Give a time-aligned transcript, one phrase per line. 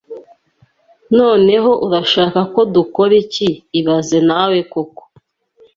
[1.17, 5.03] Noneho urashaka ko dukora iki ibaze nawe koko